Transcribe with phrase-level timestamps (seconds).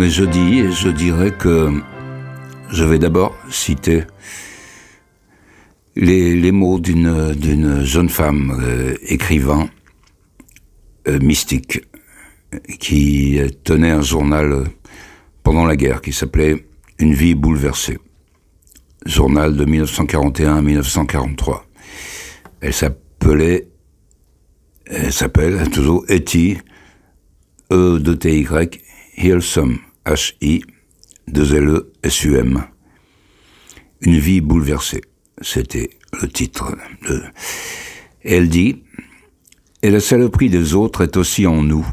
[0.00, 1.72] On jeudi et je dirais que
[2.70, 4.04] je vais d'abord citer
[5.96, 9.68] les, mots d'une jeune femme euh, écrivain
[11.08, 11.80] euh, mystique
[12.78, 14.66] qui tenait un journal
[15.42, 16.64] pendant la guerre qui s'appelait
[17.00, 17.98] Une vie bouleversée.
[19.04, 21.66] Journal de 1941 à 1943.
[22.60, 23.66] Elle s'appelait,
[24.86, 26.58] elle s'appelle toujours Etty,
[27.72, 28.80] E de T Y,
[30.08, 30.62] H I,
[31.26, 32.64] 2 L E S U M.
[34.00, 35.02] Une vie bouleversée.
[35.42, 35.90] C'était
[36.22, 36.74] le titre.
[38.24, 38.84] Elle dit,
[39.82, 41.86] et la saloperie des autres est aussi en nous.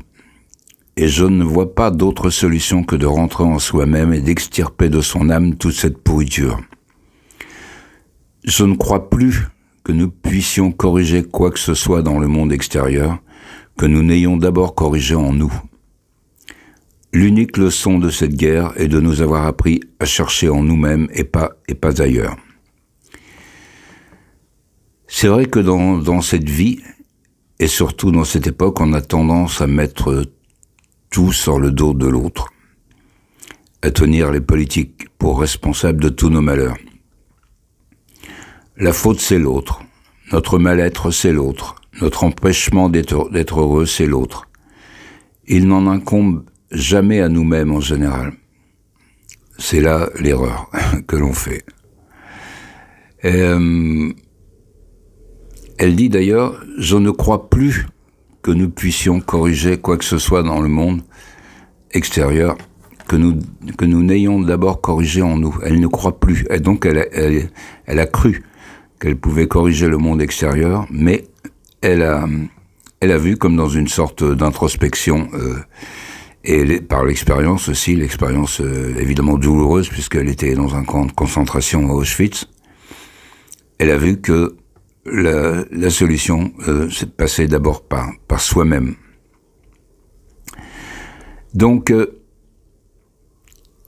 [0.96, 5.02] Et je ne vois pas d'autre solution que de rentrer en soi-même et d'extirper de
[5.02, 6.62] son âme toute cette pourriture.
[8.46, 9.46] Je ne crois plus
[9.84, 13.20] que nous puissions corriger quoi que ce soit dans le monde extérieur,
[13.78, 15.52] que nous n'ayons d'abord corrigé en nous.
[17.16, 21.24] L'unique leçon de cette guerre est de nous avoir appris à chercher en nous-mêmes et
[21.24, 21.56] pas,
[22.00, 22.36] ailleurs.
[25.08, 26.82] C'est vrai que dans, dans cette vie,
[27.58, 30.26] et surtout dans cette époque, on a tendance à mettre
[31.10, 32.50] tout sur le dos de l'autre,
[33.82, 36.76] à tenir les politiques pour responsables de tous nos malheurs.
[38.76, 39.80] La faute, c'est l'autre.
[40.34, 41.76] Notre mal-être, c'est l'autre.
[42.02, 44.50] Notre empêchement d'être heureux, c'est l'autre.
[45.48, 46.44] Il n'en incombe
[46.76, 48.34] jamais à nous-mêmes en général.
[49.58, 50.70] C'est là l'erreur
[51.08, 51.64] que l'on fait.
[53.24, 54.12] Euh,
[55.78, 57.88] elle dit d'ailleurs, je ne crois plus
[58.42, 61.02] que nous puissions corriger quoi que ce soit dans le monde
[61.92, 62.58] extérieur
[63.08, 63.40] que nous
[63.78, 65.58] que nous n'ayons d'abord corrigé en nous.
[65.64, 66.46] Elle ne croit plus.
[66.50, 67.50] Et donc elle,
[67.86, 68.44] elle, a cru
[69.00, 71.26] qu'elle pouvait corriger le monde extérieur, mais
[71.82, 72.28] elle a,
[73.00, 75.58] elle a vu comme dans une sorte d'introspection, euh,
[76.46, 81.90] et par l'expérience aussi, l'expérience euh, évidemment douloureuse puisqu'elle était dans un camp de concentration
[81.90, 82.48] à Auschwitz,
[83.80, 84.56] elle a vu que
[85.06, 88.96] la, solution euh, passait d'abord par, par soi-même.
[91.54, 92.22] Donc, euh,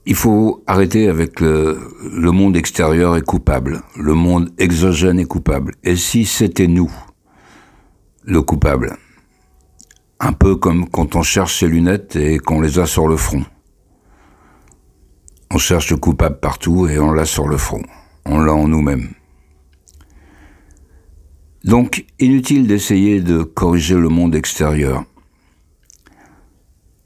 [0.05, 1.77] il faut arrêter avec le,
[2.11, 5.73] le, monde extérieur est coupable, le monde exogène est coupable.
[5.83, 6.91] Et si c'était nous,
[8.23, 8.97] le coupable
[10.19, 13.45] Un peu comme quand on cherche ses lunettes et qu'on les a sur le front.
[15.51, 17.83] On cherche le coupable partout et on l'a sur le front.
[18.25, 19.13] On l'a en nous-mêmes.
[21.63, 25.05] Donc, inutile d'essayer de corriger le monde extérieur.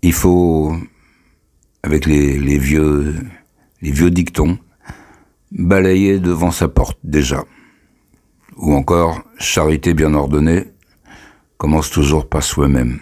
[0.02, 0.76] Il faut,
[1.84, 3.16] avec les, vieux,
[3.82, 4.58] les vieux dictons,
[5.52, 7.44] balayer devant sa porte déjà.
[8.58, 10.71] Ou encore, charité bien ordonnée
[11.62, 13.02] commence toujours par soi-même.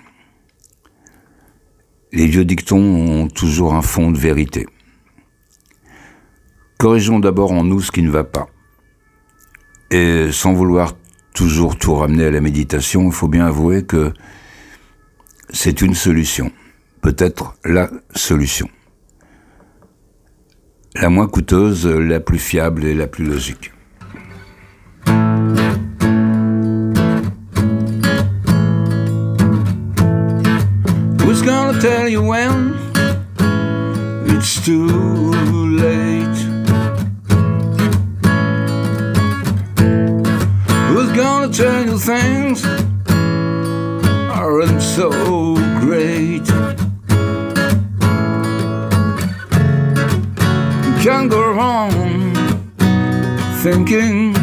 [2.11, 4.67] Les vieux dictons ont toujours un fond de vérité.
[6.77, 8.47] Corrigeons d'abord en nous ce qui ne va pas.
[9.91, 10.91] Et sans vouloir
[11.33, 14.11] toujours tout ramener à la méditation, il faut bien avouer que
[15.51, 16.51] c'est une solution,
[16.99, 18.67] peut-être la solution.
[20.95, 23.71] La moins coûteuse, la plus fiable et la plus logique.
[31.39, 32.73] Who's gonna tell you when
[34.27, 35.31] it's too
[35.85, 36.39] late?
[40.89, 42.65] Who's gonna tell you things
[44.29, 45.09] aren't so
[45.79, 46.45] great.
[50.83, 52.35] You can't go wrong
[53.63, 54.33] thinking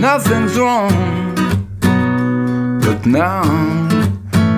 [0.00, 0.90] nothing's wrong.
[2.80, 3.95] But now,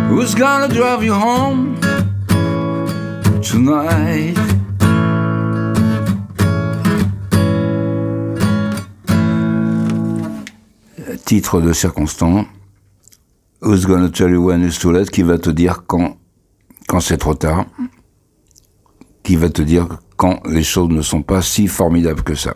[0.08, 1.78] who's gonna drive you home
[3.42, 4.36] tonight?
[11.24, 12.46] titre de circonstance,
[13.60, 16.16] Who's gonna tell you when it's too late, qui va te dire quand,
[16.86, 17.66] quand c'est trop tard,
[19.24, 22.54] qui va te dire quand les choses ne sont pas si formidables que ça?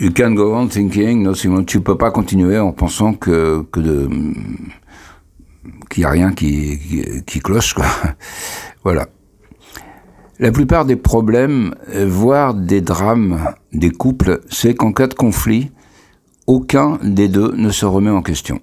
[0.00, 3.78] You can't go on thinking, no, Simon, tu peux pas continuer en pensant que, que
[3.78, 4.08] de,
[5.90, 6.78] qu'il n'y a rien qui,
[7.42, 7.74] cloche,
[8.84, 9.08] voilà.
[10.38, 11.74] La plupart des problèmes,
[12.06, 15.70] voire des drames des couples, c'est qu'en cas de conflit,
[16.46, 18.60] aucun des deux ne se remet en question.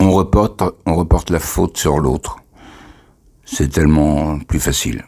[0.00, 2.38] On reporte, la faute sur l'autre.
[3.44, 5.04] C'est tellement plus facile.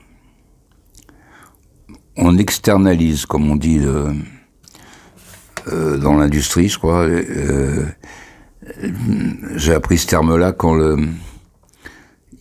[2.17, 4.12] On externalise, comme on dit euh,
[5.69, 7.03] euh, dans l'industrie, je crois.
[7.03, 7.85] Euh,
[9.57, 10.97] J'ai appris ce terme-là quand le,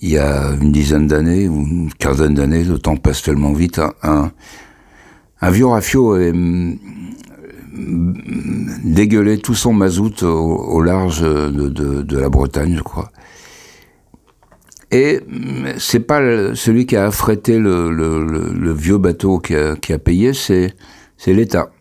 [0.02, 3.82] il y a une dizaine d'années ou une quinzaine d'années, le temps passe tellement vite,
[4.02, 4.32] un,
[5.50, 6.34] vieux rafio est
[8.84, 13.12] dégueulé tout son mazout au, large de, la Bretagne, je crois.
[14.92, 15.20] Et
[15.78, 20.74] c'est pas celui qui a affrété le, vieux bateau qui a, payé, c'est
[21.28, 21.72] l'État.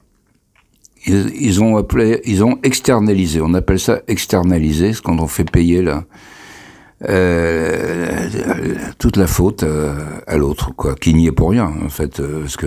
[1.07, 3.41] Ils, ont appelé, ils ont externalisé.
[3.41, 6.05] On appelle ça externaliser, ce qu'on fait payer là.
[7.09, 8.29] Euh,
[8.99, 9.95] toute la faute euh,
[10.27, 12.67] à l'autre, quoi, qui n'y est pour rien, en fait, euh, parce que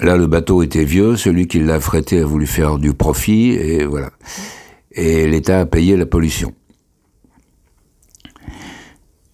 [0.00, 3.84] là, le bateau était vieux, celui qui l'a affrété a voulu faire du profit, et
[3.84, 4.10] voilà.
[4.92, 6.52] Et l'État a payé la pollution.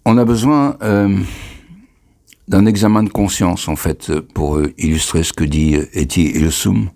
[0.06, 1.18] On a besoin euh,
[2.48, 6.88] d'un examen de conscience, en fait, pour illustrer ce que dit Eti Ilsum.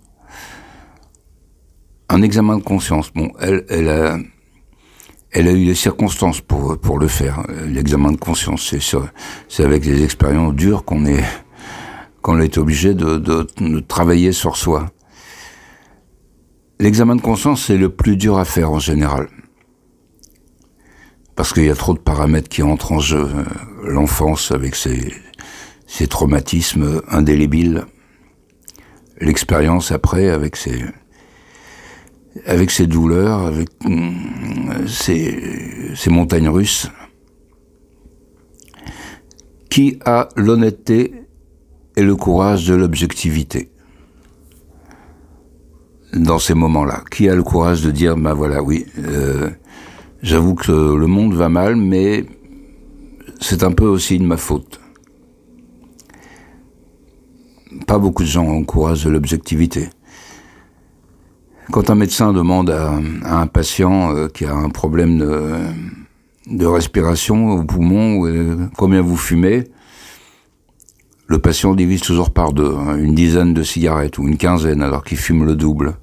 [2.13, 3.13] Un examen de conscience.
[3.15, 4.19] Bon, elle, elle a,
[5.31, 7.45] elle a eu les circonstances pour, pour le faire.
[7.67, 8.81] L'examen de conscience, c'est,
[9.49, 11.23] c'est avec des expériences dures qu'on est,
[12.21, 14.91] qu'on est obligé de, de, de travailler sur soi.
[16.81, 19.29] L'examen de conscience, c'est le plus dur à faire en général
[21.37, 23.29] parce qu'il y a trop de paramètres qui entrent en jeu.
[23.85, 25.15] L'enfance avec ses,
[25.87, 27.87] ses traumatismes indélébiles,
[29.21, 30.85] l'expérience après avec ses,
[32.47, 33.69] avec ses douleurs, avec
[34.87, 36.91] ses, ses montagnes russes.
[39.69, 41.15] Qui a l'honnêteté
[41.97, 43.71] et le courage de l'objectivité
[46.13, 49.51] dans ces moments-là Qui a le courage de dire, ben voilà, oui, euh,
[50.23, 52.27] J'avoue que le monde va mal, mais
[53.41, 54.79] c'est un peu aussi de ma faute.
[57.87, 59.89] Pas beaucoup de gens ont courage de l'objectivité.
[61.71, 65.19] Quand un médecin demande à, un patient euh, qui a un problème
[66.47, 69.69] de, respiration au poumon, euh, combien vous fumez,
[71.27, 75.05] le patient divise toujours par deux, hein, une dizaine de cigarettes ou une quinzaine alors
[75.05, 75.95] qu'il fume le double.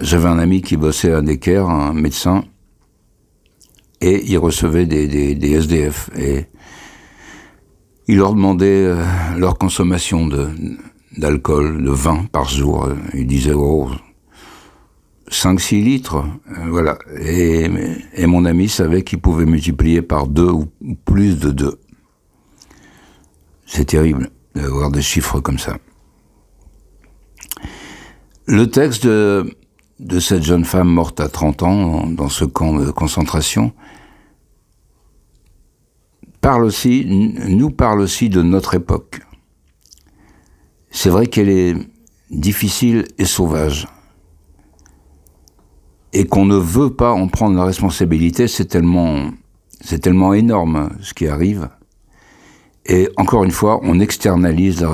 [0.00, 2.42] J'avais un ami qui bossait à Necker, un médecin,
[4.00, 6.10] et il recevait des, SDF.
[6.18, 6.46] Et
[8.08, 9.04] il leur demandait euh,
[9.36, 10.48] leur consommation de,
[11.16, 12.88] d'alcool, de vin par jour.
[13.14, 13.88] Il disait, oh,
[15.30, 16.98] 5-6 litres, euh, voilà.
[17.20, 17.68] Et,
[18.14, 20.66] et mon ami savait qu'il pouvait multiplier par deux ou
[21.04, 21.78] plus de deux.
[23.66, 25.78] C'est terrible d'avoir des chiffres comme ça.
[28.46, 29.56] Le texte de
[30.00, 33.72] de cette jeune femme morte à 30 ans dans ce camp de concentration
[36.40, 39.20] parle aussi, nous parle aussi de notre époque.
[41.02, 41.76] C'est vrai qu'elle est
[42.30, 43.88] difficile et sauvage.
[46.12, 49.30] Et qu'on ne veut pas en prendre la responsabilité, c'est tellement,
[49.80, 51.70] c'est tellement énorme ce qui arrive.
[52.84, 54.92] Et encore une fois, on externalise la,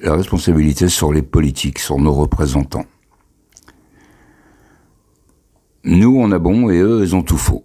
[0.00, 2.86] la responsabilité sur les politiques, sur nos représentants.
[5.84, 7.62] Nous, on a bon et eux, ils ont tout faux.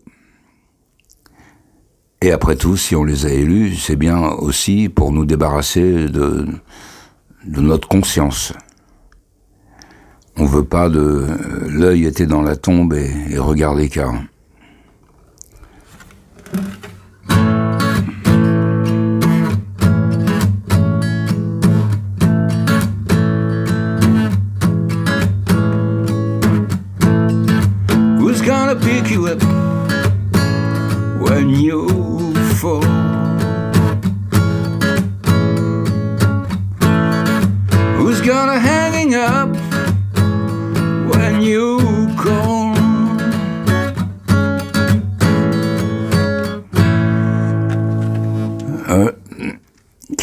[2.21, 6.47] Et après tout, si on les a élus, c'est bien aussi pour nous débarrasser de,
[7.47, 8.53] de notre conscience.
[10.37, 11.25] On veut pas de
[11.67, 14.13] l'œil était dans la tombe et, et regarder car.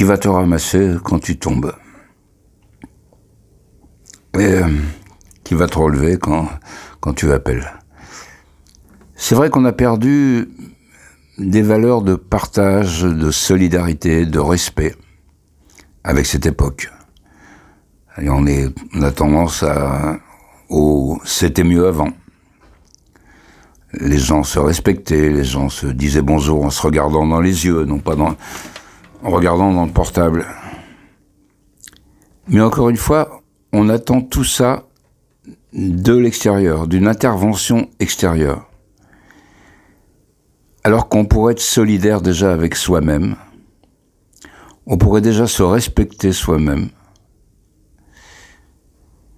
[0.04, 1.72] Va te ramasser quand tu tombes
[4.38, 4.68] et euh,
[5.44, 6.48] qui va te relever quand,
[7.00, 7.72] quand tu appelles.
[9.14, 10.48] C'est vrai qu'on a perdu
[11.38, 14.94] des valeurs de partage, de solidarité, de respect
[16.02, 16.90] avec cette époque.
[18.20, 18.44] Et on,
[18.94, 20.18] on a tendance à
[20.68, 22.10] au c'était mieux avant.
[23.92, 27.84] Les gens se respectaient, les gens se disaient bonjour en se regardant dans les yeux,
[27.84, 28.34] non pas dans,
[29.24, 30.46] en regardant dans le portable.
[32.46, 34.84] Mais encore une fois, on attend tout ça
[35.72, 38.68] de l'extérieur, d'une intervention extérieure
[40.84, 43.36] alors qu'on pourrait être solidaire déjà avec soi-même,
[44.86, 46.90] on pourrait déjà se respecter soi-même,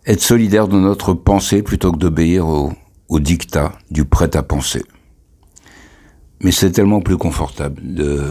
[0.05, 2.73] être solidaire de notre pensée plutôt que d'obéir au,
[3.09, 4.85] au dictat du prêt à penser.
[6.41, 8.29] Mais c'est tellement plus confortable de,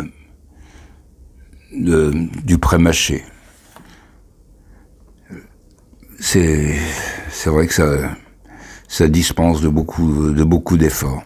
[1.76, 2.12] de
[2.44, 3.24] du pré-mâché.
[6.20, 6.76] C'est,
[7.30, 8.16] c'est vrai que ça,
[8.88, 11.24] ça dispense de beaucoup, de beaucoup d'efforts.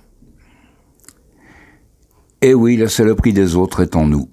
[2.41, 4.29] Et oui, la saloperie des autres est en nous.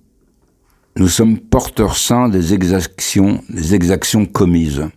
[0.97, 4.89] Nous sommes porteurs sains des exactions, des exactions commises.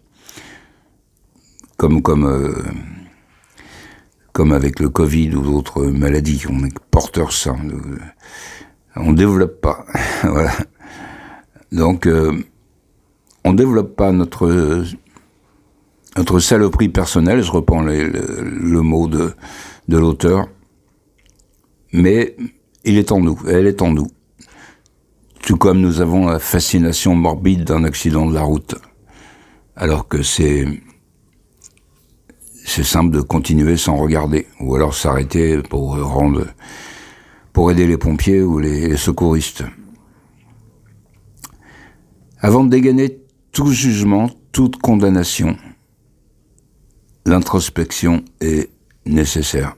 [1.76, 2.64] Comme, comme, euh,
[4.32, 7.60] comme avec le Covid ou d'autres maladies, on est porteurs sains.
[8.96, 9.86] On développe pas.
[10.24, 10.52] voilà.
[11.72, 12.34] Donc, euh,
[13.44, 14.84] on développe pas notre
[16.18, 17.42] notre saloperie personnelle.
[17.42, 19.34] Je reprends le, le mot de
[19.88, 20.48] de l'auteur,
[21.94, 22.36] mais
[22.86, 23.40] il est en nous.
[23.48, 24.08] Elle est en nous.
[25.42, 28.76] Tout comme nous avons la fascination morbide d'un accident de la route.
[29.76, 30.66] Alors que c'est
[32.70, 36.46] c'est simple de continuer sans regarder, ou alors s'arrêter pour rendre,
[37.52, 39.64] pour aider les pompiers ou les, secouristes.
[42.40, 43.20] Avant de dégainer
[43.52, 45.58] tout jugement, toute condamnation,
[47.26, 48.70] l'introspection est
[49.06, 49.76] nécessaire.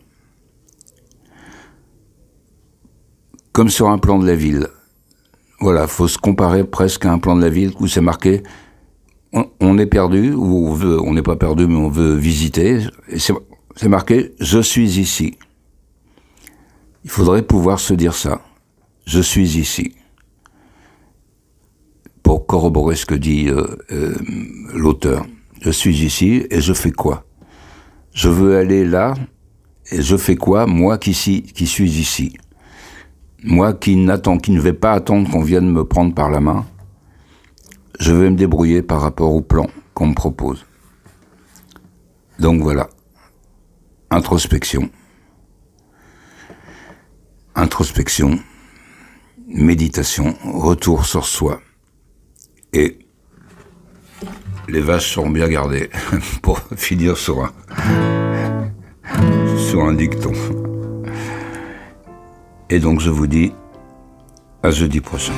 [3.51, 4.67] Comme sur un plan de la ville.
[5.59, 8.41] Voilà, faut se comparer presque à un plan de la ville où c'est marqué
[9.33, 12.79] on, est perdu, ou on veut, on n'est pas perdu, mais on veut visiter.
[13.15, 15.37] C'est marqué je suis ici.
[17.03, 18.41] Il faudrait pouvoir se dire ça.
[19.05, 19.95] Je suis ici.
[22.23, 24.15] Pour corroborer ce que dit euh, euh,
[24.73, 25.25] l'auteur.
[25.61, 27.25] Je suis ici et je fais quoi?
[28.13, 29.13] Je veux aller là
[29.91, 31.13] et je fais quoi Moi qui,
[31.43, 32.37] qui suis ici?
[33.43, 36.65] Moi qui n'attends, qui ne vais pas attendre qu'on vienne me prendre par la main,
[37.99, 40.65] je vais me débrouiller par rapport au plan qu'on me propose.
[42.39, 42.89] Donc voilà,
[44.09, 44.89] introspection.
[47.53, 48.39] Introspection,
[49.47, 51.61] méditation, retour sur soi.
[52.73, 52.99] Et
[54.67, 55.89] les vaches seront bien gardées
[56.41, 57.51] pour finir sur un,
[59.57, 60.31] sur un dicton.
[62.69, 63.51] Et donc je vous dis
[64.63, 65.33] à jeudi prochain.